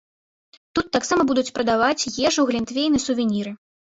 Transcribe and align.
Тут 0.77 0.87
таксама 0.95 1.25
будуць 1.31 1.51
прадаваць 1.57 2.07
ежу, 2.29 2.47
глінтвейн 2.51 2.97
і 3.01 3.03
сувеніры. 3.05 3.53